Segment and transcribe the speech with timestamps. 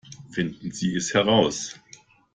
[0.31, 1.79] Finden Sie es heraus!